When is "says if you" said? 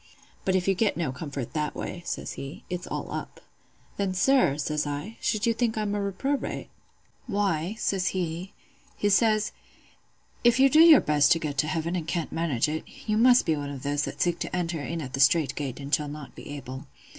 9.09-10.71